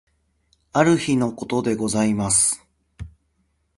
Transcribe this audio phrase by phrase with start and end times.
[0.73, 2.67] ある日のことでございます。